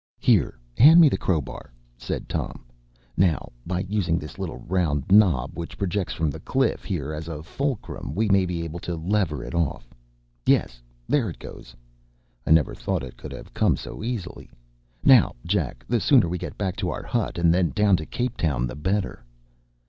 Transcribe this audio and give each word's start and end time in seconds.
“Here, 0.17 0.57
hand 0.79 0.99
me 0.99 1.09
the 1.09 1.15
crowbar,” 1.19 1.71
said 1.95 2.27
Tom. 2.27 2.65
“Now, 3.15 3.51
by 3.67 3.81
using 3.81 4.17
this 4.17 4.39
little 4.39 4.57
round 4.57 5.03
knob 5.11 5.51
which 5.53 5.77
projects 5.77 6.11
from 6.15 6.31
the 6.31 6.39
cliff 6.39 6.83
here 6.83 7.13
as 7.13 7.27
a 7.27 7.43
fulcrum, 7.43 8.15
we 8.15 8.27
may 8.27 8.47
be 8.47 8.63
able 8.63 8.79
to 8.79 8.95
lever 8.95 9.43
it 9.43 9.53
off. 9.53 9.87
Yes; 10.43 10.81
there 11.07 11.29
it 11.29 11.37
goes. 11.37 11.75
I 12.47 12.49
never 12.51 12.73
thought 12.73 13.03
it 13.03 13.15
could 13.15 13.31
have 13.31 13.53
come 13.53 13.77
so 13.77 14.03
easily. 14.03 14.49
Now, 15.03 15.35
Jack, 15.45 15.85
the 15.87 15.99
sooner 15.99 16.27
we 16.27 16.39
get 16.39 16.57
back 16.57 16.77
to 16.77 16.89
our 16.89 17.03
hut 17.03 17.37
and 17.37 17.53
then 17.53 17.69
down 17.69 17.95
to 17.97 18.07
Cape 18.07 18.37
Town, 18.37 18.65
the 18.65 18.75
better. 18.75 19.23